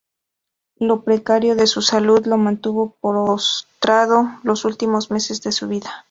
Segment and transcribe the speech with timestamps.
[0.79, 5.91] Lo precario de su salud lo mantuvo postrado los últimos meses de su vida.